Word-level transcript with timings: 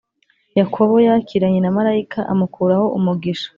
yakobo 0.59 0.95
yakiranye 1.07 1.59
na 1.61 1.71
marayika 1.75 2.19
amukuraho 2.33 2.85
umugisha 2.97 3.47